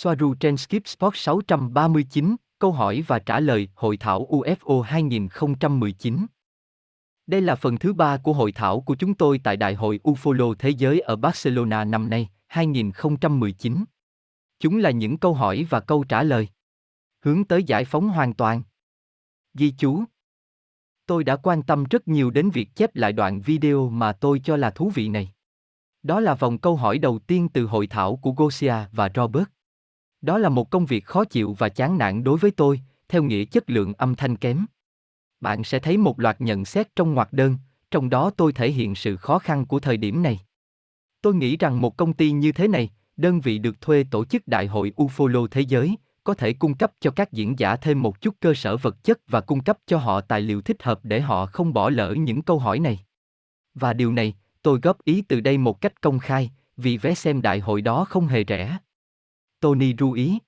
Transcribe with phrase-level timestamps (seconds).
[0.00, 6.26] Soaru trên Skip Sport 639, câu hỏi và trả lời Hội thảo UFO 2019.
[7.26, 10.54] Đây là phần thứ ba của hội thảo của chúng tôi tại Đại hội UFOLO
[10.54, 13.84] Thế giới ở Barcelona năm nay, 2019.
[14.58, 16.48] Chúng là những câu hỏi và câu trả lời.
[17.24, 18.62] Hướng tới giải phóng hoàn toàn.
[19.54, 20.04] Ghi chú.
[21.06, 24.56] Tôi đã quan tâm rất nhiều đến việc chép lại đoạn video mà tôi cho
[24.56, 25.32] là thú vị này.
[26.02, 29.48] Đó là vòng câu hỏi đầu tiên từ hội thảo của Gosia và Robert.
[30.20, 33.44] Đó là một công việc khó chịu và chán nản đối với tôi, theo nghĩa
[33.44, 34.66] chất lượng âm thanh kém.
[35.40, 37.56] Bạn sẽ thấy một loạt nhận xét trong ngoặc đơn,
[37.90, 40.40] trong đó tôi thể hiện sự khó khăn của thời điểm này.
[41.22, 44.48] Tôi nghĩ rằng một công ty như thế này, đơn vị được thuê tổ chức
[44.48, 48.20] đại hội UFOLO thế giới, có thể cung cấp cho các diễn giả thêm một
[48.20, 51.20] chút cơ sở vật chất và cung cấp cho họ tài liệu thích hợp để
[51.20, 52.98] họ không bỏ lỡ những câu hỏi này.
[53.74, 57.42] Và điều này, tôi góp ý từ đây một cách công khai, vì vé xem
[57.42, 58.78] đại hội đó không hề rẻ.
[59.60, 60.38] Tony ru ý.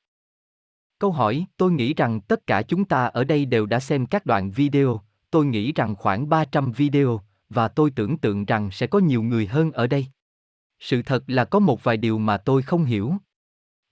[0.98, 4.26] Câu hỏi, tôi nghĩ rằng tất cả chúng ta ở đây đều đã xem các
[4.26, 8.98] đoạn video, tôi nghĩ rằng khoảng 300 video, và tôi tưởng tượng rằng sẽ có
[8.98, 10.06] nhiều người hơn ở đây.
[10.80, 13.14] Sự thật là có một vài điều mà tôi không hiểu.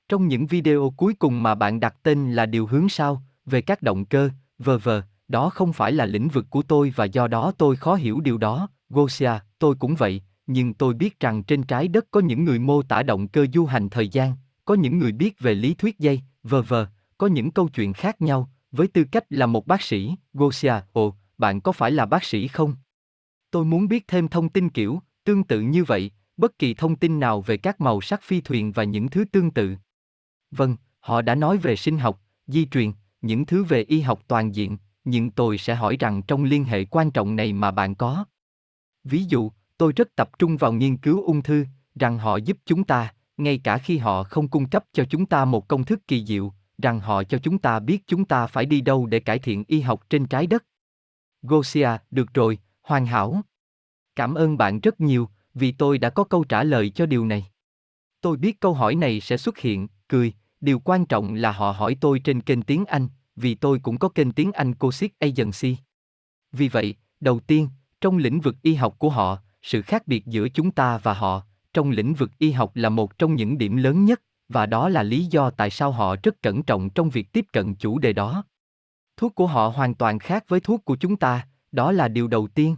[0.08, 3.82] Trong những video cuối cùng mà bạn đặt tên là điều hướng sao, về các
[3.82, 7.52] động cơ, vờ vờ, đó không phải là lĩnh vực của tôi và do đó
[7.58, 11.88] tôi khó hiểu điều đó, Gosia, tôi cũng vậy, nhưng tôi biết rằng trên trái
[11.88, 14.32] đất có những người mô tả động cơ du hành thời gian,
[14.68, 16.86] có những người biết về lý thuyết dây, vờ vờ,
[17.18, 21.14] có những câu chuyện khác nhau, với tư cách là một bác sĩ, Gosia, ồ,
[21.38, 22.74] bạn có phải là bác sĩ không?
[23.50, 27.20] Tôi muốn biết thêm thông tin kiểu, tương tự như vậy, bất kỳ thông tin
[27.20, 29.76] nào về các màu sắc phi thuyền và những thứ tương tự.
[30.50, 34.54] Vâng, họ đã nói về sinh học, di truyền, những thứ về y học toàn
[34.54, 38.24] diện, nhưng tôi sẽ hỏi rằng trong liên hệ quan trọng này mà bạn có.
[39.04, 42.84] Ví dụ, tôi rất tập trung vào nghiên cứu ung thư, rằng họ giúp chúng
[42.84, 46.24] ta, ngay cả khi họ không cung cấp cho chúng ta một công thức kỳ
[46.26, 49.64] diệu, rằng họ cho chúng ta biết chúng ta phải đi đâu để cải thiện
[49.66, 50.64] y học trên trái đất.
[51.42, 53.40] Gosia, được rồi, hoàn hảo.
[54.16, 57.46] Cảm ơn bạn rất nhiều, vì tôi đã có câu trả lời cho điều này.
[58.20, 61.96] Tôi biết câu hỏi này sẽ xuất hiện, cười, điều quan trọng là họ hỏi
[62.00, 65.76] tôi trên kênh tiếng Anh, vì tôi cũng có kênh tiếng Anh Cosic Agency.
[66.52, 67.68] Vì vậy, đầu tiên,
[68.00, 71.42] trong lĩnh vực y học của họ, sự khác biệt giữa chúng ta và họ,
[71.74, 75.02] trong lĩnh vực y học là một trong những điểm lớn nhất, và đó là
[75.02, 78.44] lý do tại sao họ rất cẩn trọng trong việc tiếp cận chủ đề đó.
[79.16, 82.46] Thuốc của họ hoàn toàn khác với thuốc của chúng ta, đó là điều đầu
[82.46, 82.76] tiên.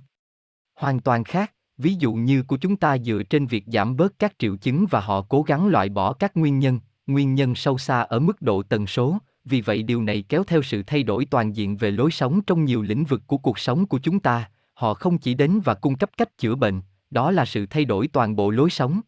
[0.75, 4.39] Hoàn toàn khác, ví dụ như của chúng ta dựa trên việc giảm bớt các
[4.39, 8.01] triệu chứng và họ cố gắng loại bỏ các nguyên nhân, nguyên nhân sâu xa
[8.01, 11.57] ở mức độ tần số, vì vậy điều này kéo theo sự thay đổi toàn
[11.57, 14.95] diện về lối sống trong nhiều lĩnh vực của cuộc sống của chúng ta, họ
[14.95, 18.37] không chỉ đến và cung cấp cách chữa bệnh, đó là sự thay đổi toàn
[18.37, 19.00] bộ lối sống.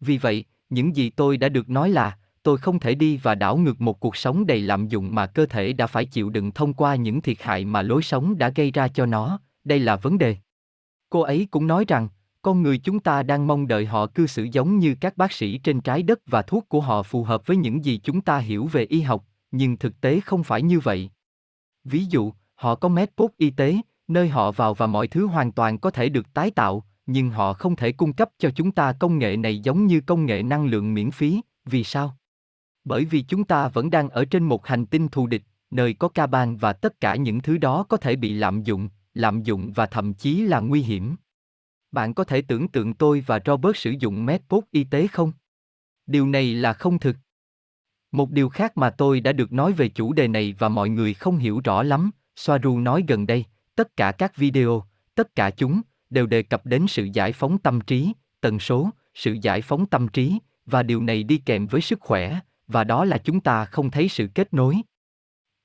[0.00, 3.56] Vì vậy, những gì tôi đã được nói là, tôi không thể đi và đảo
[3.56, 6.74] ngược một cuộc sống đầy lạm dụng mà cơ thể đã phải chịu đựng thông
[6.74, 10.18] qua những thiệt hại mà lối sống đã gây ra cho nó, đây là vấn
[10.18, 10.36] đề.
[11.10, 12.08] Cô ấy cũng nói rằng,
[12.42, 15.58] con người chúng ta đang mong đợi họ cư xử giống như các bác sĩ
[15.58, 18.66] trên trái đất và thuốc của họ phù hợp với những gì chúng ta hiểu
[18.66, 21.10] về y học, nhưng thực tế không phải như vậy.
[21.84, 23.76] Ví dụ, họ có medport y tế,
[24.08, 27.52] nơi họ vào và mọi thứ hoàn toàn có thể được tái tạo, nhưng họ
[27.52, 30.66] không thể cung cấp cho chúng ta công nghệ này giống như công nghệ năng
[30.66, 32.16] lượng miễn phí, vì sao?
[32.84, 36.08] Bởi vì chúng ta vẫn đang ở trên một hành tinh thù địch, nơi có
[36.08, 39.72] ca ban và tất cả những thứ đó có thể bị lạm dụng, lạm dụng
[39.72, 41.16] và thậm chí là nguy hiểm.
[41.92, 45.32] Bạn có thể tưởng tượng tôi và Robert sử dụng medport y tế không?
[46.06, 47.16] Điều này là không thực.
[48.12, 51.14] Một điều khác mà tôi đã được nói về chủ đề này và mọi người
[51.14, 53.44] không hiểu rõ lắm, Soaru nói gần đây,
[53.74, 54.84] tất cả các video,
[55.14, 59.36] tất cả chúng, đều đề cập đến sự giải phóng tâm trí, tần số, sự
[59.42, 63.18] giải phóng tâm trí, và điều này đi kèm với sức khỏe, và đó là
[63.18, 64.76] chúng ta không thấy sự kết nối.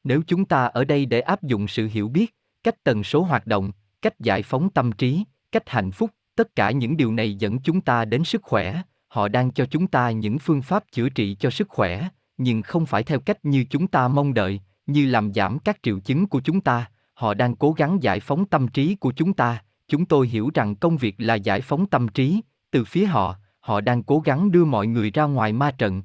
[0.04, 3.48] Nếu chúng ta ở đây để áp dụng sự hiểu biết, cách tần số hoạt
[3.48, 7.60] động, cách giải phóng tâm trí, cách hạnh phúc, tất cả những điều này dẫn
[7.60, 11.36] chúng ta đến sức khỏe, họ đang cho chúng ta những phương pháp chữa trị
[11.40, 15.34] cho sức khỏe, nhưng không phải theo cách như chúng ta mong đợi, như làm
[15.34, 18.96] giảm các triệu chứng của chúng ta, họ đang cố gắng giải phóng tâm trí
[18.96, 22.42] của chúng ta, chúng tôi hiểu rằng công việc là giải phóng tâm trí,
[22.72, 26.04] từ phía họ, họ đang cố gắng đưa mọi người ra ngoài ma trận.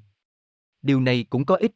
[0.82, 1.72] Điều này cũng có ích.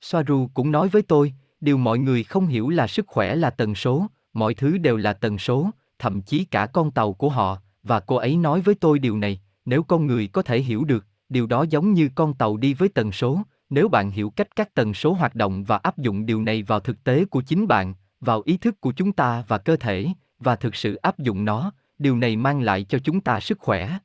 [0.00, 3.74] Soaru cũng nói với tôi, điều mọi người không hiểu là sức khỏe là tần
[3.74, 8.00] số, mọi thứ đều là tần số, thậm chí cả con tàu của họ, và
[8.00, 11.46] cô ấy nói với tôi điều này, nếu con người có thể hiểu được, điều
[11.46, 14.94] đó giống như con tàu đi với tần số, nếu bạn hiểu cách các tần
[14.94, 18.42] số hoạt động và áp dụng điều này vào thực tế của chính bạn, vào
[18.44, 20.06] ý thức của chúng ta và cơ thể,
[20.38, 23.98] và thực sự áp dụng nó, điều này mang lại cho chúng ta sức khỏe.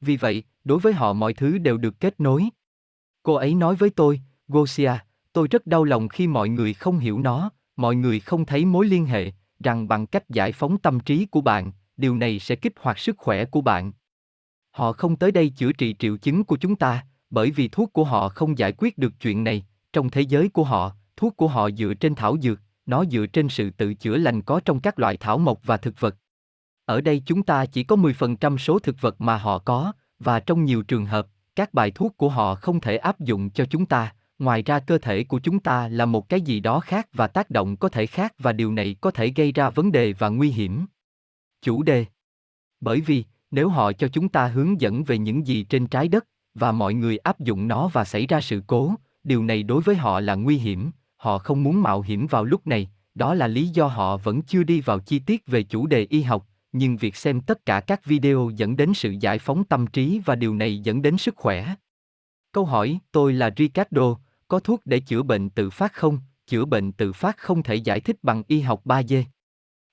[0.00, 2.48] Vì vậy, đối với họ mọi thứ đều được kết nối.
[3.22, 4.92] Cô ấy nói với tôi, Gosia,
[5.32, 8.86] tôi rất đau lòng khi mọi người không hiểu nó, mọi người không thấy mối
[8.86, 12.72] liên hệ, rằng bằng cách giải phóng tâm trí của bạn, điều này sẽ kích
[12.80, 13.92] hoạt sức khỏe của bạn.
[14.70, 18.04] Họ không tới đây chữa trị triệu chứng của chúng ta, bởi vì thuốc của
[18.04, 21.70] họ không giải quyết được chuyện này, trong thế giới của họ, thuốc của họ
[21.70, 25.16] dựa trên thảo dược, nó dựa trên sự tự chữa lành có trong các loại
[25.16, 26.16] thảo mộc và thực vật.
[26.84, 30.64] Ở đây chúng ta chỉ có 10% số thực vật mà họ có, và trong
[30.64, 34.14] nhiều trường hợp, các bài thuốc của họ không thể áp dụng cho chúng ta,
[34.38, 37.50] ngoài ra cơ thể của chúng ta là một cái gì đó khác và tác
[37.50, 40.50] động có thể khác và điều này có thể gây ra vấn đề và nguy
[40.50, 40.86] hiểm.
[41.62, 42.04] Chủ đề
[42.80, 46.26] Bởi vì, nếu họ cho chúng ta hướng dẫn về những gì trên trái đất,
[46.54, 48.94] và mọi người áp dụng nó và xảy ra sự cố,
[49.24, 50.90] điều này đối với họ là nguy hiểm,
[51.26, 54.62] họ không muốn mạo hiểm vào lúc này, đó là lý do họ vẫn chưa
[54.62, 58.04] đi vào chi tiết về chủ đề y học, nhưng việc xem tất cả các
[58.04, 61.74] video dẫn đến sự giải phóng tâm trí và điều này dẫn đến sức khỏe.
[62.52, 64.18] Câu hỏi, tôi là Ricardo,
[64.48, 66.18] có thuốc để chữa bệnh tự phát không?
[66.46, 69.22] Chữa bệnh tự phát không thể giải thích bằng y học 3D.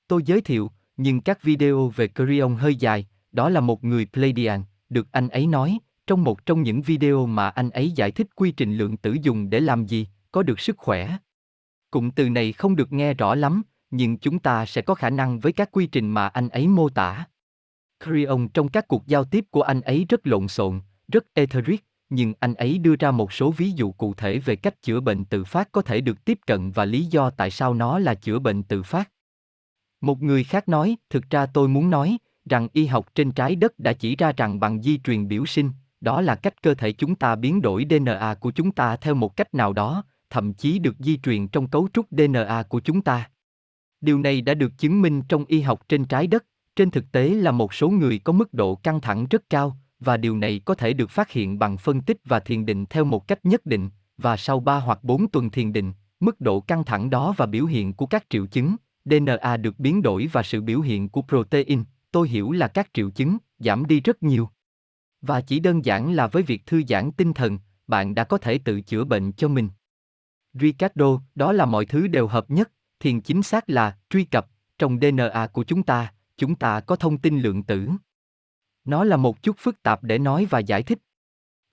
[0.08, 4.64] Tôi giới thiệu, nhưng các video về Curion hơi dài, đó là một người Pleiadian,
[4.90, 5.78] được anh ấy nói,
[6.08, 9.50] trong một trong những video mà anh ấy giải thích quy trình lượng tử dùng
[9.50, 11.18] để làm gì, có được sức khỏe.
[11.94, 15.40] Cụm từ này không được nghe rõ lắm, nhưng chúng ta sẽ có khả năng
[15.40, 17.26] với các quy trình mà anh ấy mô tả.
[18.04, 22.34] Creon trong các cuộc giao tiếp của anh ấy rất lộn xộn, rất etheric, nhưng
[22.40, 25.44] anh ấy đưa ra một số ví dụ cụ thể về cách chữa bệnh tự
[25.44, 28.64] phát có thể được tiếp cận và lý do tại sao nó là chữa bệnh
[28.64, 29.10] tự phát.
[30.02, 32.18] Một người khác nói, thực ra tôi muốn nói,
[32.50, 35.72] rằng y học trên trái đất đã chỉ ra rằng bằng di truyền biểu sinh,
[36.02, 39.36] đó là cách cơ thể chúng ta biến đổi DNA của chúng ta theo một
[39.36, 43.30] cách nào đó, thậm chí được di truyền trong cấu trúc DNA của chúng ta.
[44.02, 46.46] Điều này đã được chứng minh trong y học trên trái đất,
[46.76, 50.18] trên thực tế là một số người có mức độ căng thẳng rất cao, và
[50.18, 53.28] điều này có thể được phát hiện bằng phân tích và thiền định theo một
[53.28, 57.10] cách nhất định, và sau 3 hoặc 4 tuần thiền định, mức độ căng thẳng
[57.10, 58.76] đó và biểu hiện của các triệu chứng,
[59.06, 63.10] DNA được biến đổi và sự biểu hiện của protein, tôi hiểu là các triệu
[63.10, 64.50] chứng, giảm đi rất nhiều.
[65.22, 68.58] Và chỉ đơn giản là với việc thư giãn tinh thần, bạn đã có thể
[68.58, 69.70] tự chữa bệnh cho mình.
[70.54, 74.48] Ricardo, đó là mọi thứ đều hợp nhất, thiền chính xác là truy cập
[74.80, 77.90] trong DNA của chúng ta, chúng ta có thông tin lượng tử.
[78.86, 81.00] Nó là một chút phức tạp để nói và giải thích.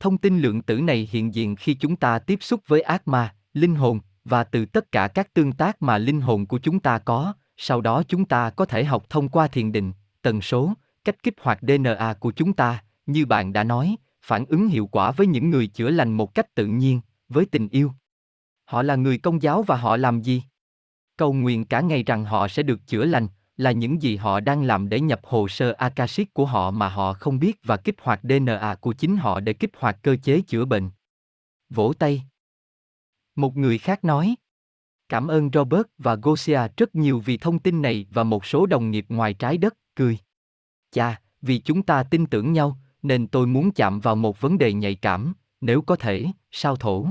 [0.01, 3.35] Thông tin lượng tử này hiện diện khi chúng ta tiếp xúc với ác ma,
[3.53, 6.99] linh hồn và từ tất cả các tương tác mà linh hồn của chúng ta
[6.99, 9.93] có, sau đó chúng ta có thể học thông qua thiền định,
[10.23, 10.73] tần số,
[11.05, 15.11] cách kích hoạt DNA của chúng ta, như bạn đã nói, phản ứng hiệu quả
[15.11, 17.93] với những người chữa lành một cách tự nhiên, với tình yêu.
[18.71, 20.43] Họ là người công giáo và họ làm gì?
[21.17, 24.63] Cầu nguyện cả ngày rằng họ sẽ được chữa lành, là những gì họ đang
[24.63, 28.21] làm để nhập hồ sơ Akashic của họ mà họ không biết và kích hoạt
[28.23, 30.91] DNA của chính họ để kích hoạt cơ chế chữa bệnh.
[31.71, 32.23] Vỗ tay.
[33.37, 34.35] Một người khác nói.
[35.09, 38.91] Cảm ơn Robert và Gosia rất nhiều vì thông tin này và một số đồng
[38.91, 40.19] nghiệp ngoài trái đất, cười.
[40.91, 44.73] Chà, vì chúng ta tin tưởng nhau, nên tôi muốn chạm vào một vấn đề
[44.73, 47.07] nhạy cảm, nếu có thể, sao thổ.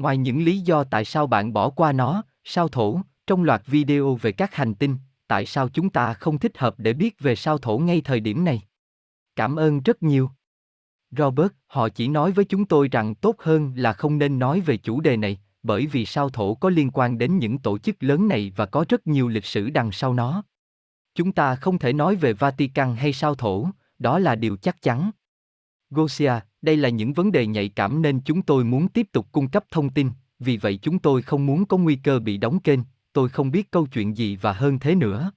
[0.00, 4.14] Ngoài những lý do tại sao bạn bỏ qua nó, sao thổ, trong loạt video
[4.14, 7.58] về các hành tinh, tại sao chúng ta không thích hợp để biết về sao
[7.58, 8.62] thổ ngay thời điểm này?
[9.36, 10.30] Cảm ơn rất nhiều.
[11.10, 14.76] Robert, họ chỉ nói với chúng tôi rằng tốt hơn là không nên nói về
[14.76, 18.28] chủ đề này, bởi vì sao thổ có liên quan đến những tổ chức lớn
[18.28, 20.42] này và có rất nhiều lịch sử đằng sau nó.
[21.14, 23.66] Chúng ta không thể nói về Vatican hay sao thổ,
[23.98, 25.10] đó là điều chắc chắn.
[25.90, 26.32] Gosia,
[26.62, 29.64] đây là những vấn đề nhạy cảm nên chúng tôi muốn tiếp tục cung cấp
[29.70, 32.80] thông tin, vì vậy chúng tôi không muốn có nguy cơ bị đóng kênh,
[33.12, 35.32] tôi không biết câu chuyện gì và hơn thế nữa.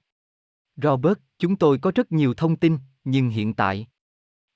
[0.76, 3.86] Robert, chúng tôi có rất nhiều thông tin, nhưng hiện tại.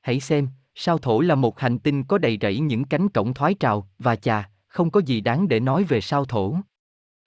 [0.00, 3.54] Hãy xem, sao thổ là một hành tinh có đầy rẫy những cánh cổng thoái
[3.54, 6.56] trào, và chà, không có gì đáng để nói về sao thổ.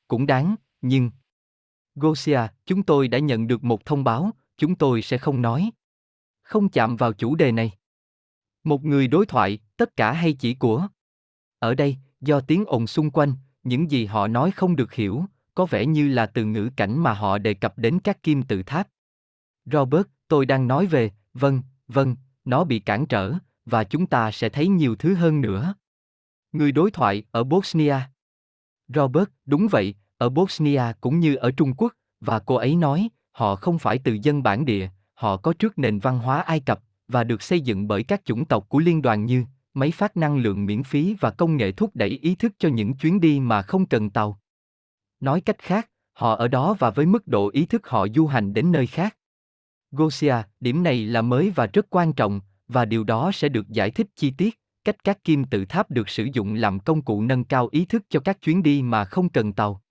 [0.08, 1.12] Cũng đáng, nhưng...
[1.96, 5.72] Gosia, chúng tôi đã nhận được một thông báo, chúng tôi sẽ không nói.
[6.42, 7.72] Không chạm vào chủ đề này.
[8.64, 10.88] Một người đối thoại, tất cả hay chỉ của.
[11.60, 15.26] Ở đây, do tiếng ồn xung quanh, những gì họ nói không được hiểu,
[15.56, 18.64] có vẻ như là từ ngữ cảnh mà họ đề cập đến các kim tự
[18.64, 18.88] tháp.
[19.66, 22.16] Robert, tôi đang nói về, vâng, vâng,
[22.46, 23.34] nó bị cản trở,
[23.66, 25.76] và chúng ta sẽ thấy nhiều thứ hơn nữa.
[26.52, 27.96] Người đối thoại ở Bosnia.
[28.88, 33.56] Robert, đúng vậy, ở Bosnia cũng như ở Trung Quốc, và cô ấy nói, họ
[33.56, 36.80] không phải từ dân bản địa, họ có trước nền văn hóa Ai Cập
[37.12, 40.38] và được xây dựng bởi các chủng tộc của liên đoàn như máy phát năng
[40.38, 43.62] lượng miễn phí và công nghệ thúc đẩy ý thức cho những chuyến đi mà
[43.62, 44.40] không cần tàu.
[45.20, 48.54] Nói cách khác, họ ở đó và với mức độ ý thức họ du hành
[48.54, 49.18] đến nơi khác.
[49.92, 53.92] Gosia, điểm này là mới và rất quan trọng, và điều đó sẽ được giải
[53.92, 57.44] thích chi tiết, cách các kim tự tháp được sử dụng làm công cụ nâng
[57.44, 59.82] cao ý thức cho các chuyến đi mà không cần tàu.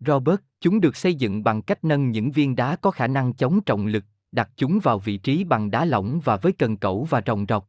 [0.00, 3.60] Robert, chúng được xây dựng bằng cách nâng những viên đá có khả năng chống
[3.60, 7.22] trọng lực, đặt chúng vào vị trí bằng đá lỏng và với cần cẩu và
[7.26, 7.68] rồng rọc.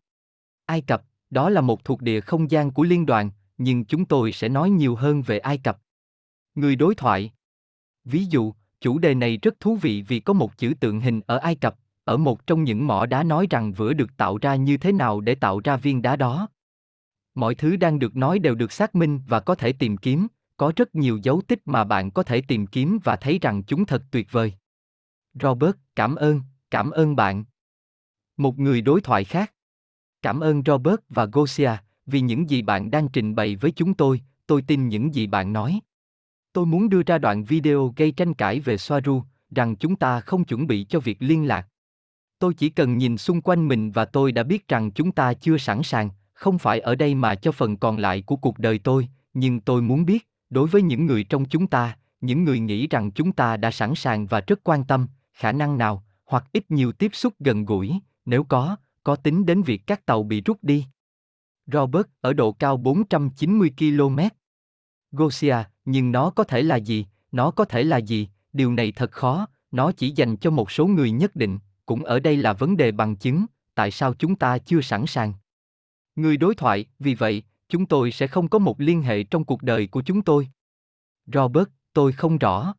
[0.66, 4.32] Ai Cập, đó là một thuộc địa không gian của liên đoàn, nhưng chúng tôi
[4.32, 5.80] sẽ nói nhiều hơn về Ai Cập.
[6.56, 7.32] Người đối thoại
[8.04, 11.38] Ví dụ, chủ đề này rất thú vị vì có một chữ tượng hình ở
[11.38, 14.78] Ai Cập, ở một trong những mỏ đá nói rằng vữa được tạo ra như
[14.78, 16.48] thế nào để tạo ra viên đá đó.
[17.36, 20.72] Mọi thứ đang được nói đều được xác minh và có thể tìm kiếm, có
[20.76, 24.04] rất nhiều dấu tích mà bạn có thể tìm kiếm và thấy rằng chúng thật
[24.12, 24.54] tuyệt vời.
[25.42, 26.42] Robert, cảm ơn,
[26.76, 27.44] cảm ơn bạn.
[28.38, 29.54] Một người đối thoại khác.
[30.22, 31.72] Cảm ơn Robert và Gosia,
[32.06, 35.54] vì những gì bạn đang trình bày với chúng tôi, tôi tin những gì bạn
[35.54, 35.80] nói.
[36.54, 39.24] Tôi muốn đưa ra đoạn video gây tranh cãi về Soaru,
[39.56, 41.68] rằng chúng ta không chuẩn bị cho việc liên lạc.
[42.40, 45.58] Tôi chỉ cần nhìn xung quanh mình và tôi đã biết rằng chúng ta chưa
[45.58, 49.08] sẵn sàng, không phải ở đây mà cho phần còn lại của cuộc đời tôi,
[49.34, 53.12] nhưng tôi muốn biết, đối với những người trong chúng ta, những người nghĩ rằng
[53.12, 56.92] chúng ta đã sẵn sàng và rất quan tâm, khả năng nào, hoặc ít nhiều
[56.92, 60.86] tiếp xúc gần gũi, nếu có, có tính đến việc các tàu bị rút đi.
[61.68, 64.20] Robert ở độ cao 490 km.
[65.12, 65.56] Gosia,
[65.86, 69.48] nhưng nó có thể là gì, nó có thể là gì, điều này thật khó,
[69.72, 72.92] nó chỉ dành cho một số người nhất định, cũng ở đây là vấn đề
[72.92, 75.34] bằng chứng, tại sao chúng ta chưa sẵn sàng.
[76.16, 79.64] Người đối thoại, vì vậy, chúng tôi sẽ không có một liên hệ trong cuộc
[79.64, 80.50] đời của chúng tôi.
[81.34, 82.74] Robert, tôi không rõ.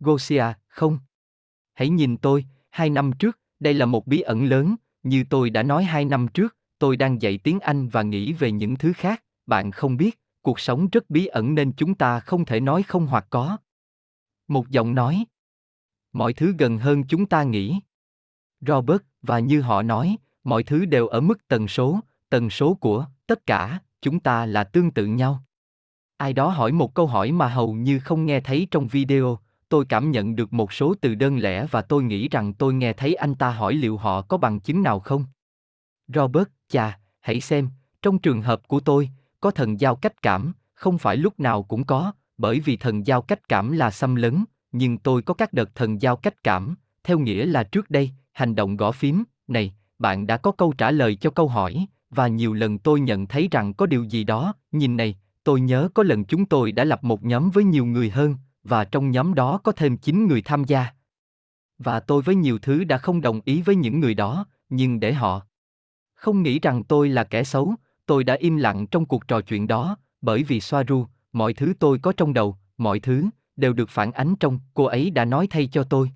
[0.00, 0.98] Gosia, không.
[1.74, 5.62] Hãy nhìn tôi, hai năm trước, đây là một bí ẩn lớn, như tôi đã
[5.62, 9.24] nói hai năm trước, tôi đang dạy tiếng Anh và nghĩ về những thứ khác,
[9.46, 13.06] bạn không biết, cuộc sống rất bí ẩn nên chúng ta không thể nói không
[13.06, 13.56] hoặc có.
[14.48, 15.24] Một giọng nói.
[16.12, 17.80] Mọi thứ gần hơn chúng ta nghĩ.
[18.60, 23.06] Robert, và như họ nói, mọi thứ đều ở mức tần số, tần số của
[23.26, 25.44] tất cả, chúng ta là tương tự nhau.
[26.16, 29.38] Ai đó hỏi một câu hỏi mà hầu như không nghe thấy trong video,
[29.72, 32.92] tôi cảm nhận được một số từ đơn lẻ và tôi nghĩ rằng tôi nghe
[32.92, 35.24] thấy anh ta hỏi liệu họ có bằng chứng nào không.
[36.08, 37.68] Robert, chà, hãy xem,
[38.02, 39.10] trong trường hợp của tôi,
[39.40, 43.22] có thần giao cách cảm, không phải lúc nào cũng có, bởi vì thần giao
[43.22, 46.74] cách cảm là xâm lấn, nhưng tôi có các đợt thần giao cách cảm,
[47.04, 50.90] theo nghĩa là trước đây, hành động gõ phím, này, bạn đã có câu trả
[50.90, 54.54] lời cho câu hỏi, và nhiều lần tôi nhận thấy rằng có điều gì đó,
[54.72, 58.10] nhìn này, tôi nhớ có lần chúng tôi đã lập một nhóm với nhiều người
[58.10, 60.86] hơn, và trong nhóm đó có thêm 9 người tham gia.
[61.78, 65.12] Và tôi với nhiều thứ đã không đồng ý với những người đó, nhưng để
[65.12, 65.46] họ
[66.14, 67.74] không nghĩ rằng tôi là kẻ xấu,
[68.06, 71.72] tôi đã im lặng trong cuộc trò chuyện đó, bởi vì xoa ru mọi thứ
[71.78, 73.24] tôi có trong đầu, mọi thứ,
[73.56, 76.10] đều được phản ánh trong, cô ấy đã nói thay cho tôi.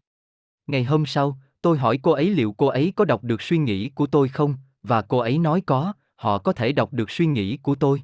[0.67, 3.89] Ngày hôm sau, tôi hỏi cô ấy liệu cô ấy có đọc được suy nghĩ
[3.89, 7.57] của tôi không, và cô ấy nói có, họ có thể đọc được suy nghĩ
[7.57, 8.03] của tôi.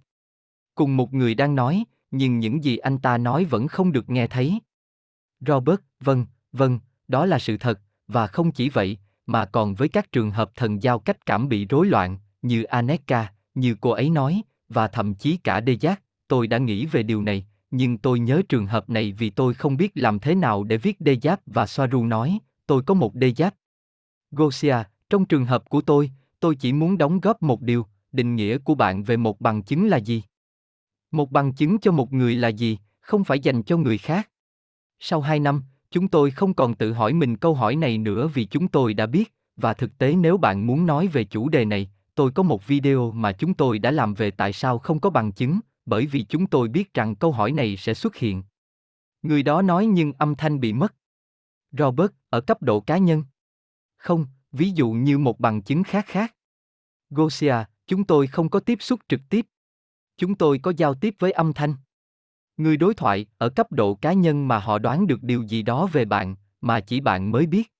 [0.74, 4.26] Cùng một người đang nói, nhưng những gì anh ta nói vẫn không được nghe
[4.26, 4.58] thấy.
[5.40, 6.78] Robert, vâng, vâng,
[7.08, 10.82] đó là sự thật, và không chỉ vậy, mà còn với các trường hợp thần
[10.82, 15.36] giao cách cảm bị rối loạn, như Aneka, như cô ấy nói, và thậm chí
[15.36, 19.12] cả đê giác, tôi đã nghĩ về điều này, nhưng tôi nhớ trường hợp này
[19.12, 22.82] vì tôi không biết làm thế nào để viết đê giáp và Soaru nói, tôi
[22.82, 23.54] có một đê giáp.
[24.30, 24.76] Gosia,
[25.10, 28.74] trong trường hợp của tôi, tôi chỉ muốn đóng góp một điều, định nghĩa của
[28.74, 30.22] bạn về một bằng chứng là gì?
[31.12, 34.30] Một bằng chứng cho một người là gì, không phải dành cho người khác.
[34.98, 38.44] Sau hai năm, chúng tôi không còn tự hỏi mình câu hỏi này nữa vì
[38.44, 41.90] chúng tôi đã biết, và thực tế nếu bạn muốn nói về chủ đề này,
[42.14, 45.32] tôi có một video mà chúng tôi đã làm về tại sao không có bằng
[45.32, 48.42] chứng, bởi vì chúng tôi biết rằng câu hỏi này sẽ xuất hiện.
[49.22, 50.94] Người đó nói nhưng âm thanh bị mất.
[51.72, 53.24] Robert, ở cấp độ cá nhân.
[53.96, 56.34] Không, ví dụ như một bằng chứng khác khác.
[57.10, 57.54] Gosia,
[57.86, 59.46] chúng tôi không có tiếp xúc trực tiếp.
[60.16, 61.74] Chúng tôi có giao tiếp với âm thanh.
[62.56, 65.86] Người đối thoại ở cấp độ cá nhân mà họ đoán được điều gì đó
[65.92, 67.72] về bạn, mà chỉ bạn mới biết.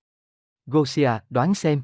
[0.66, 1.82] Gosia, đoán xem.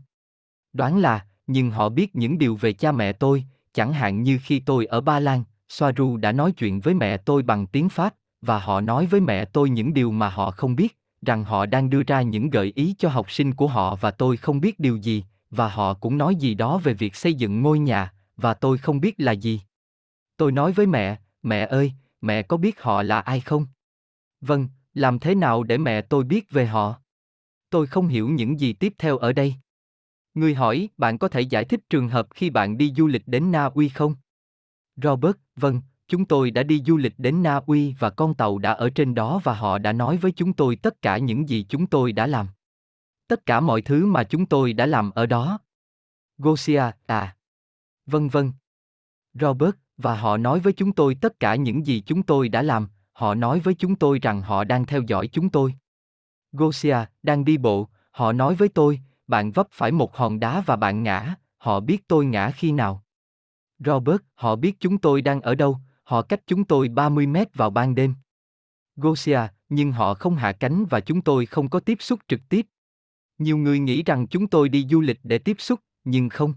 [0.73, 4.61] Đoán là, nhưng họ biết những điều về cha mẹ tôi, chẳng hạn như khi
[4.61, 8.59] tôi ở Ba Lan, Soaru đã nói chuyện với mẹ tôi bằng tiếng Pháp, và
[8.59, 12.03] họ nói với mẹ tôi những điều mà họ không biết, rằng họ đang đưa
[12.03, 15.25] ra những gợi ý cho học sinh của họ và tôi không biết điều gì,
[15.51, 19.01] và họ cũng nói gì đó về việc xây dựng ngôi nhà, và tôi không
[19.01, 19.61] biết là gì.
[20.39, 23.67] Tôi nói với mẹ, mẹ ơi, mẹ có biết họ là ai không?
[24.41, 27.01] Vâng, làm thế nào để mẹ tôi biết về họ?
[27.71, 29.55] Tôi không hiểu những gì tiếp theo ở đây.
[30.35, 33.53] Người hỏi, bạn có thể giải thích trường hợp khi bạn đi du lịch đến
[33.53, 34.15] Na Uy không?
[34.97, 38.73] Robert, vâng, chúng tôi đã đi du lịch đến Na Uy và con tàu đã
[38.73, 41.87] ở trên đó và họ đã nói với chúng tôi tất cả những gì chúng
[41.87, 42.47] tôi đã làm.
[43.29, 45.59] Tất cả mọi thứ mà chúng tôi đã làm ở đó.
[46.39, 47.37] Gosia, à.
[48.07, 48.53] Vân vân.
[49.35, 52.89] Robert, và họ nói với chúng tôi tất cả những gì chúng tôi đã làm,
[53.13, 55.75] họ nói với chúng tôi rằng họ đang theo dõi chúng tôi.
[56.53, 60.77] Gosia, đang đi bộ, họ nói với tôi, bạn vấp phải một hòn đá và
[60.77, 63.05] bạn ngã, họ biết tôi ngã khi nào.
[63.79, 67.71] Robert, họ biết chúng tôi đang ở đâu, họ cách chúng tôi 30 mét vào
[67.71, 68.15] ban đêm.
[68.97, 72.67] Gosia, nhưng họ không hạ cánh và chúng tôi không có tiếp xúc trực tiếp.
[73.39, 76.55] Nhiều người nghĩ rằng chúng tôi đi du lịch để tiếp xúc, nhưng không.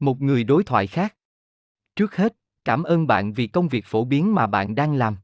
[0.00, 1.16] Một người đối thoại khác.
[1.96, 5.16] Trước hết, cảm ơn bạn vì công việc phổ biến mà bạn đang làm.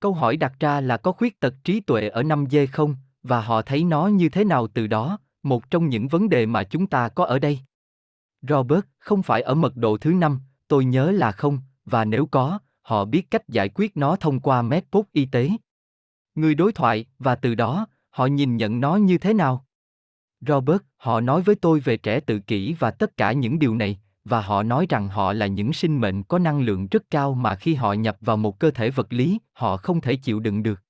[0.00, 3.62] Câu hỏi đặt ra là có khuyết tật trí tuệ ở 5G không, và họ
[3.62, 7.08] thấy nó như thế nào từ đó, một trong những vấn đề mà chúng ta
[7.08, 7.60] có ở đây.
[8.42, 12.58] Robert, không phải ở mật độ thứ năm, tôi nhớ là không, và nếu có,
[12.82, 15.50] họ biết cách giải quyết nó thông qua medpost y tế.
[16.34, 19.66] Người đối thoại, và từ đó, họ nhìn nhận nó như thế nào?
[20.40, 24.00] Robert, họ nói với tôi về trẻ tự kỷ và tất cả những điều này,
[24.24, 27.54] và họ nói rằng họ là những sinh mệnh có năng lượng rất cao mà
[27.54, 30.82] khi họ nhập vào một cơ thể vật lý, họ không thể chịu đựng được.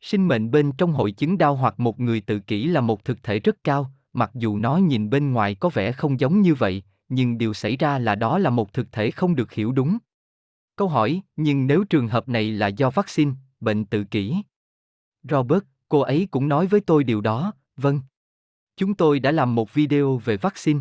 [0.00, 3.22] Sinh mệnh bên trong hội chứng đau hoặc một người tự kỷ là một thực
[3.22, 6.82] thể rất cao, mặc dù nó nhìn bên ngoài có vẻ không giống như vậy,
[7.08, 9.98] nhưng điều xảy ra là đó là một thực thể không được hiểu đúng.
[10.76, 14.36] Câu hỏi, nhưng nếu trường hợp này là do vaccine, bệnh tự kỷ?
[15.22, 18.00] Robert, cô ấy cũng nói với tôi điều đó, vâng.
[18.76, 20.80] Chúng tôi đã làm một video về vaccine.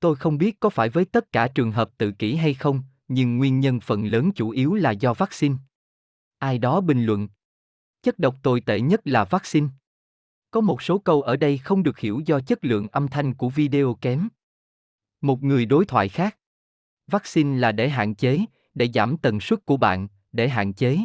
[0.00, 3.38] Tôi không biết có phải với tất cả trường hợp tự kỷ hay không, nhưng
[3.38, 5.54] nguyên nhân phần lớn chủ yếu là do vaccine.
[6.38, 7.28] Ai đó bình luận.
[8.02, 9.68] Chất độc tồi tệ nhất là vaccine.
[10.50, 13.48] Có một số câu ở đây không được hiểu do chất lượng âm thanh của
[13.48, 14.28] video kém.
[15.20, 16.38] Một người đối thoại khác.
[17.06, 18.38] Vaccine là để hạn chế,
[18.74, 20.98] để giảm tần suất của bạn, để hạn chế.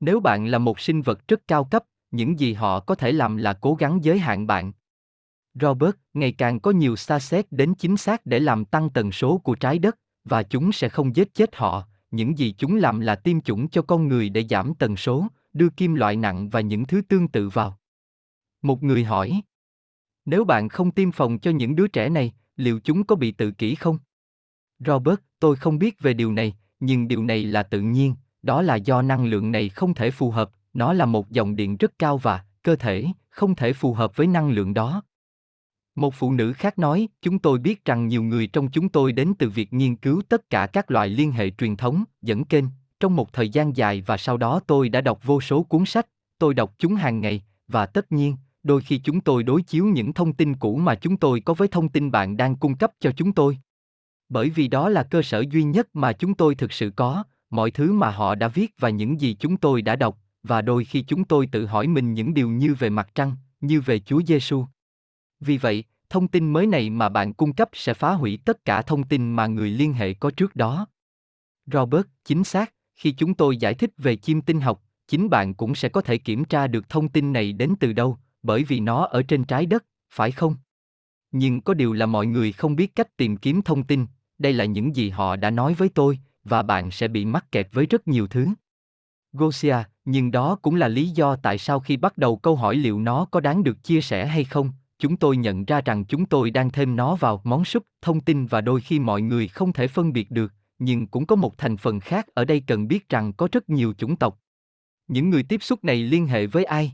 [0.00, 3.36] Nếu bạn là một sinh vật rất cao cấp, những gì họ có thể làm
[3.36, 4.72] là cố gắng giới hạn bạn.
[5.60, 9.38] Robert, ngày càng có nhiều xa xét đến chính xác để làm tăng tần số
[9.38, 13.14] của trái đất, và chúng sẽ không giết chết họ, những gì chúng làm là
[13.14, 16.84] tiêm chủng cho con người để giảm tần số, đưa kim loại nặng và những
[16.84, 17.78] thứ tương tự vào.
[18.62, 19.40] Một người hỏi,
[20.24, 23.50] nếu bạn không tiêm phòng cho những đứa trẻ này, liệu chúng có bị tự
[23.50, 23.98] kỷ không?
[24.78, 28.74] Robert, tôi không biết về điều này, nhưng điều này là tự nhiên, đó là
[28.74, 32.18] do năng lượng này không thể phù hợp, nó là một dòng điện rất cao
[32.18, 35.02] và cơ thể không thể phù hợp với năng lượng đó.
[35.96, 39.32] Một phụ nữ khác nói, chúng tôi biết rằng nhiều người trong chúng tôi đến
[39.38, 42.64] từ việc nghiên cứu tất cả các loại liên hệ truyền thống, dẫn kênh,
[43.00, 46.06] trong một thời gian dài và sau đó tôi đã đọc vô số cuốn sách,
[46.38, 50.12] tôi đọc chúng hàng ngày, và tất nhiên, đôi khi chúng tôi đối chiếu những
[50.12, 53.10] thông tin cũ mà chúng tôi có với thông tin bạn đang cung cấp cho
[53.16, 53.58] chúng tôi.
[54.28, 57.70] Bởi vì đó là cơ sở duy nhất mà chúng tôi thực sự có, mọi
[57.70, 61.02] thứ mà họ đã viết và những gì chúng tôi đã đọc, và đôi khi
[61.02, 64.64] chúng tôi tự hỏi mình những điều như về mặt trăng, như về Chúa Giêsu.
[65.40, 68.82] Vì vậy, thông tin mới này mà bạn cung cấp sẽ phá hủy tất cả
[68.82, 70.86] thông tin mà người liên hệ có trước đó.
[71.66, 75.74] Robert, chính xác, khi chúng tôi giải thích về chim tinh học, chính bạn cũng
[75.74, 79.04] sẽ có thể kiểm tra được thông tin này đến từ đâu, bởi vì nó
[79.04, 80.56] ở trên trái đất, phải không?
[81.32, 84.06] Nhưng có điều là mọi người không biết cách tìm kiếm thông tin,
[84.38, 87.68] đây là những gì họ đã nói với tôi, và bạn sẽ bị mắc kẹt
[87.72, 88.46] với rất nhiều thứ.
[89.32, 93.00] Gosia, nhưng đó cũng là lý do tại sao khi bắt đầu câu hỏi liệu
[93.00, 96.50] nó có đáng được chia sẻ hay không, chúng tôi nhận ra rằng chúng tôi
[96.50, 99.88] đang thêm nó vào món súp thông tin và đôi khi mọi người không thể
[99.88, 103.32] phân biệt được, nhưng cũng có một thành phần khác ở đây cần biết rằng
[103.32, 104.38] có rất nhiều chủng tộc.
[105.08, 106.92] Những người tiếp xúc này liên hệ với ai?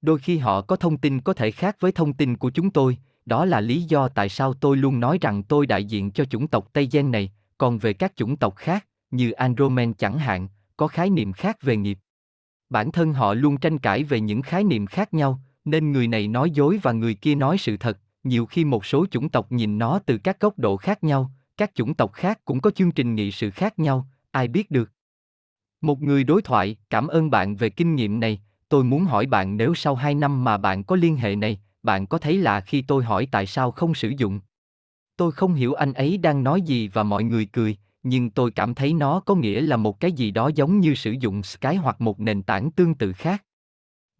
[0.00, 2.98] Đôi khi họ có thông tin có thể khác với thông tin của chúng tôi,
[3.26, 6.48] đó là lý do tại sao tôi luôn nói rằng tôi đại diện cho chủng
[6.48, 10.88] tộc Tây Gen này, còn về các chủng tộc khác, như Andromen chẳng hạn, có
[10.88, 11.98] khái niệm khác về nghiệp.
[12.70, 16.28] Bản thân họ luôn tranh cãi về những khái niệm khác nhau, nên người này
[16.28, 19.78] nói dối và người kia nói sự thật, nhiều khi một số chủng tộc nhìn
[19.78, 23.14] nó từ các góc độ khác nhau, các chủng tộc khác cũng có chương trình
[23.14, 24.90] nghị sự khác nhau, ai biết được.
[25.80, 29.56] Một người đối thoại, cảm ơn bạn về kinh nghiệm này, tôi muốn hỏi bạn
[29.56, 32.82] nếu sau 2 năm mà bạn có liên hệ này, bạn có thấy là khi
[32.82, 34.40] tôi hỏi tại sao không sử dụng?
[35.16, 38.74] Tôi không hiểu anh ấy đang nói gì và mọi người cười, nhưng tôi cảm
[38.74, 42.00] thấy nó có nghĩa là một cái gì đó giống như sử dụng sky hoặc
[42.00, 43.44] một nền tảng tương tự khác.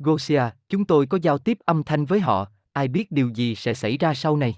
[0.03, 3.75] Gosia, chúng tôi có giao tiếp âm thanh với họ, ai biết điều gì sẽ
[3.75, 4.57] xảy ra sau này.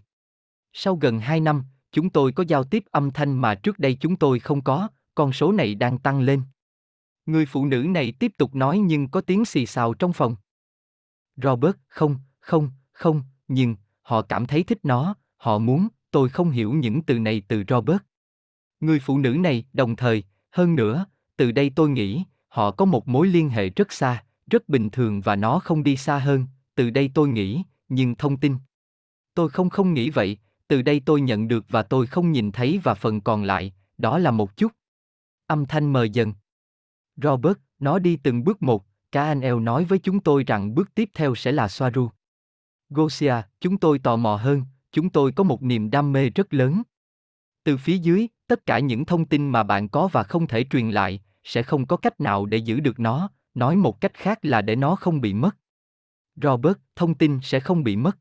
[0.72, 4.16] Sau gần 2 năm, chúng tôi có giao tiếp âm thanh mà trước đây chúng
[4.16, 6.42] tôi không có, con số này đang tăng lên.
[7.26, 10.36] Người phụ nữ này tiếp tục nói nhưng có tiếng xì xào trong phòng.
[11.36, 16.72] Robert, không, không, không, nhưng, họ cảm thấy thích nó, họ muốn, tôi không hiểu
[16.72, 17.98] những từ này từ Robert.
[18.80, 23.08] Người phụ nữ này, đồng thời, hơn nữa, từ đây tôi nghĩ, họ có một
[23.08, 26.90] mối liên hệ rất xa, rất bình thường và nó không đi xa hơn, từ
[26.90, 28.56] đây tôi nghĩ, nhưng thông tin.
[29.34, 32.80] Tôi không không nghĩ vậy, từ đây tôi nhận được và tôi không nhìn thấy
[32.84, 34.72] và phần còn lại, đó là một chút.
[35.46, 36.32] Âm thanh mờ dần.
[37.16, 40.94] Robert, nó đi từng bước một, cả anh eo nói với chúng tôi rằng bước
[40.94, 42.10] tiếp theo sẽ là Soaru.
[42.90, 46.82] Gosia, chúng tôi tò mò hơn, chúng tôi có một niềm đam mê rất lớn.
[47.64, 50.90] Từ phía dưới, tất cả những thông tin mà bạn có và không thể truyền
[50.90, 54.62] lại, sẽ không có cách nào để giữ được nó, nói một cách khác là
[54.62, 55.56] để nó không bị mất.
[56.42, 58.18] Robert, thông tin sẽ không bị mất.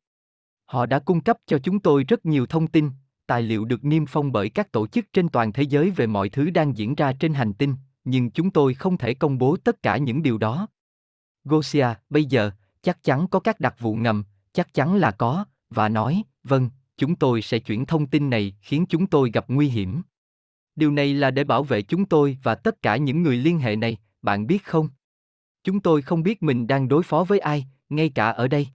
[0.66, 2.90] Họ đã cung cấp cho chúng tôi rất nhiều thông tin,
[3.28, 6.30] tài liệu được niêm phong bởi các tổ chức trên toàn thế giới về mọi
[6.30, 9.84] thứ đang diễn ra trên hành tinh, nhưng chúng tôi không thể công bố tất
[9.84, 10.68] cả những điều đó.
[11.44, 15.90] Gosia, bây giờ, chắc chắn có các đặc vụ ngầm, chắc chắn là có, và
[15.90, 20.02] nói, vâng, chúng tôi sẽ chuyển thông tin này khiến chúng tôi gặp nguy hiểm.
[20.76, 23.76] Điều này là để bảo vệ chúng tôi và tất cả những người liên hệ
[23.76, 24.90] này, bạn biết không?
[25.64, 28.68] Chúng tôi không biết mình đang đối phó với ai, ngay cả ở đây.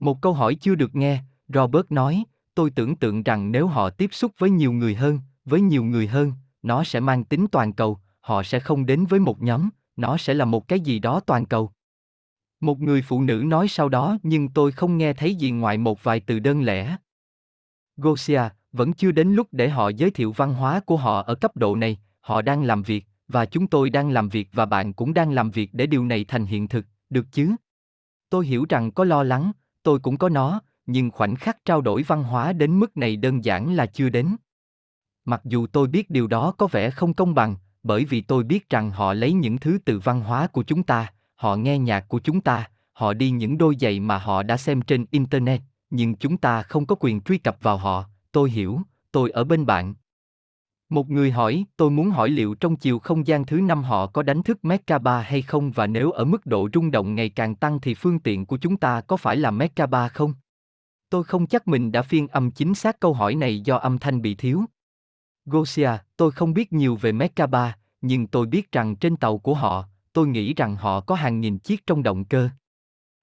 [0.00, 4.08] Một câu hỏi chưa được nghe, Robert nói, tôi tưởng tượng rằng nếu họ tiếp
[4.12, 6.32] xúc với nhiều người hơn, với nhiều người hơn,
[6.62, 10.34] nó sẽ mang tính toàn cầu, họ sẽ không đến với một nhóm, nó sẽ
[10.34, 11.72] là một cái gì đó toàn cầu.
[12.60, 16.04] Một người phụ nữ nói sau đó nhưng tôi không nghe thấy gì ngoài một
[16.04, 16.96] vài từ đơn lẻ.
[17.96, 21.56] Gosia, vẫn chưa đến lúc để họ giới thiệu văn hóa của họ ở cấp
[21.56, 25.14] độ này, họ đang làm việc, và chúng tôi đang làm việc và bạn cũng
[25.14, 27.54] đang làm việc để điều này thành hiện thực, được chứ?
[28.30, 32.02] Tôi hiểu rằng có lo lắng, tôi cũng có nó, nhưng khoảnh khắc trao đổi
[32.02, 34.36] văn hóa đến mức này đơn giản là chưa đến.
[35.24, 38.70] Mặc dù tôi biết điều đó có vẻ không công bằng, bởi vì tôi biết
[38.70, 42.18] rằng họ lấy những thứ từ văn hóa của chúng ta, họ nghe nhạc của
[42.18, 46.36] chúng ta, họ đi những đôi giày mà họ đã xem trên internet, nhưng chúng
[46.36, 48.80] ta không có quyền truy cập vào họ, tôi hiểu,
[49.12, 49.94] tôi ở bên bạn.
[50.90, 54.22] Một người hỏi, tôi muốn hỏi liệu trong chiều không gian thứ năm họ có
[54.22, 57.80] đánh thức Merkaba hay không và nếu ở mức độ rung động ngày càng tăng
[57.80, 60.34] thì phương tiện của chúng ta có phải là Merkaba không?
[61.10, 64.22] Tôi không chắc mình đã phiên âm chính xác câu hỏi này do âm thanh
[64.22, 64.64] bị thiếu.
[65.44, 69.84] Gosia, tôi không biết nhiều về Merkaba, nhưng tôi biết rằng trên tàu của họ,
[70.12, 72.48] tôi nghĩ rằng họ có hàng nghìn chiếc trong động cơ.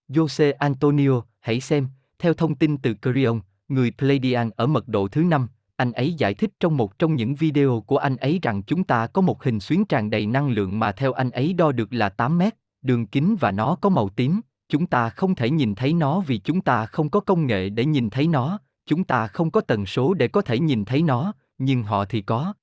[0.10, 1.88] Jose Antonio, hãy xem,
[2.19, 5.47] theo thông tin từ Curion, người Pleiadian ở mật độ thứ năm,
[5.78, 9.08] anh ấy giải thích trong một trong những video của anh ấy rằng chúng ta
[9.08, 12.10] có một hình xuyến tràn đầy năng lượng mà theo anh ấy đo được là
[12.10, 14.42] 8 mét, đường kính và nó có màu tím.
[14.70, 17.86] Chúng ta không thể nhìn thấy nó vì chúng ta không có công nghệ để
[17.86, 21.34] nhìn thấy nó, chúng ta không có tần số để có thể nhìn thấy nó,
[21.58, 22.54] nhưng họ thì có.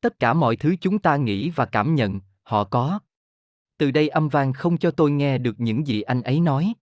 [0.00, 3.00] Tất cả mọi thứ chúng ta nghĩ và cảm nhận, họ có.
[3.78, 6.74] Từ đây âm vang không cho tôi nghe được những gì anh ấy nói.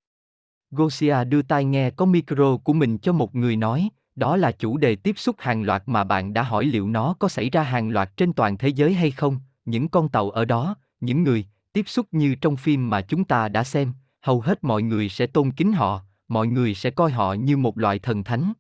[0.71, 4.77] Gosia đưa tai nghe có micro của mình cho một người nói, đó là chủ
[4.77, 7.91] đề tiếp xúc hàng loạt mà bạn đã hỏi liệu nó có xảy ra hàng
[7.91, 11.89] loạt trên toàn thế giới hay không, những con tàu ở đó, những người, tiếp
[11.89, 15.51] xúc như trong phim mà chúng ta đã xem, hầu hết mọi người sẽ tôn
[15.51, 18.53] kính họ, mọi người sẽ coi họ như một loại thần thánh.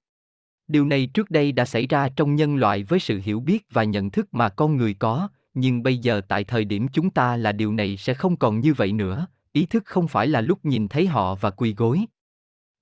[0.68, 3.85] Điều này trước đây đã xảy ra trong nhân loại với sự hiểu biết và
[3.85, 7.53] nhận thức mà con người có, nhưng bây giờ tại thời điểm chúng ta là
[7.53, 10.88] điều này sẽ không còn như vậy nữa, ý thức không phải là lúc nhìn
[10.88, 12.05] thấy họ và quỳ gối.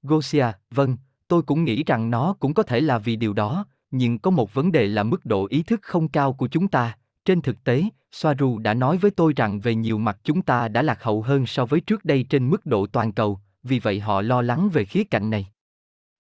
[0.02, 0.96] Gosia, vâng,
[1.28, 4.54] tôi cũng nghĩ rằng nó cũng có thể là vì điều đó, nhưng có một
[4.54, 6.98] vấn đề là mức độ ý thức không cao của chúng ta.
[7.24, 10.82] Trên thực tế, Soaru đã nói với tôi rằng về nhiều mặt chúng ta đã
[10.82, 14.22] lạc hậu hơn so với trước đây trên mức độ toàn cầu, vì vậy họ
[14.22, 15.46] lo lắng về khía cạnh này.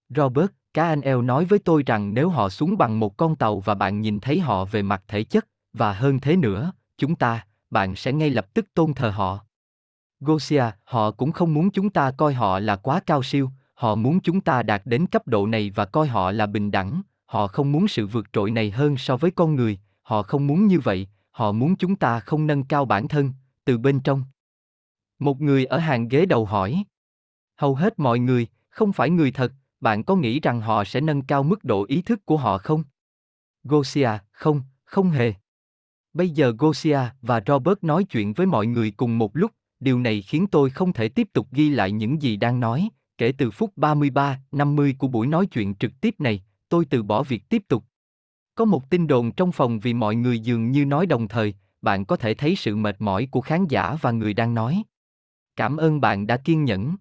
[0.08, 3.60] Robert, cá anh eo nói với tôi rằng nếu họ xuống bằng một con tàu
[3.60, 7.46] và bạn nhìn thấy họ về mặt thể chất, và hơn thế nữa, chúng ta,
[7.70, 9.38] bạn sẽ ngay lập tức tôn thờ họ.
[10.20, 14.20] Gosia, họ cũng không muốn chúng ta coi họ là quá cao siêu, họ muốn
[14.20, 17.72] chúng ta đạt đến cấp độ này và coi họ là bình đẳng, họ không
[17.72, 21.08] muốn sự vượt trội này hơn so với con người, họ không muốn như vậy,
[21.30, 23.32] họ muốn chúng ta không nâng cao bản thân,
[23.64, 24.24] từ bên trong.
[25.18, 26.84] Một người ở hàng ghế đầu hỏi.
[27.56, 31.22] Hầu hết mọi người, không phải người thật, bạn có nghĩ rằng họ sẽ nâng
[31.22, 32.84] cao mức độ ý thức của họ không?
[33.64, 35.34] Gosia, không, không hề.
[36.14, 40.22] Bây giờ Gosia và Robert nói chuyện với mọi người cùng một lúc, điều này
[40.22, 43.72] khiến tôi không thể tiếp tục ghi lại những gì đang nói, kể từ phút
[43.76, 47.84] 33, 50 của buổi nói chuyện trực tiếp này, tôi từ bỏ việc tiếp tục.
[48.54, 52.04] Có một tin đồn trong phòng vì mọi người dường như nói đồng thời, bạn
[52.04, 54.82] có thể thấy sự mệt mỏi của khán giả và người đang nói.
[55.56, 56.96] Cảm ơn bạn đã kiên nhẫn.